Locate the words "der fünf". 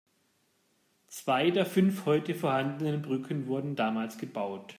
1.51-2.07